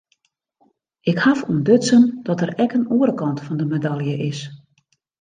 [1.11, 4.39] Ik haw ûntdutsen dat der ek in oare kant fan de medalje is.